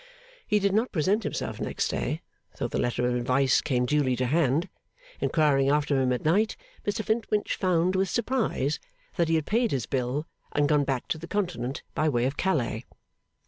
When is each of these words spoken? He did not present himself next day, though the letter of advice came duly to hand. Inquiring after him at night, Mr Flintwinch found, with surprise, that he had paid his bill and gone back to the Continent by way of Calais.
He 0.47 0.57
did 0.57 0.73
not 0.73 0.91
present 0.91 1.21
himself 1.21 1.59
next 1.61 1.89
day, 1.89 2.23
though 2.57 2.67
the 2.67 2.79
letter 2.79 3.07
of 3.07 3.13
advice 3.13 3.61
came 3.61 3.85
duly 3.85 4.15
to 4.15 4.25
hand. 4.25 4.67
Inquiring 5.19 5.69
after 5.69 6.01
him 6.01 6.11
at 6.11 6.25
night, 6.25 6.55
Mr 6.87 7.05
Flintwinch 7.05 7.55
found, 7.55 7.95
with 7.95 8.09
surprise, 8.09 8.79
that 9.17 9.29
he 9.29 9.35
had 9.35 9.45
paid 9.45 9.69
his 9.69 9.85
bill 9.85 10.25
and 10.53 10.67
gone 10.67 10.85
back 10.85 11.07
to 11.09 11.19
the 11.19 11.27
Continent 11.27 11.83
by 11.93 12.09
way 12.09 12.25
of 12.25 12.35
Calais. 12.35 12.83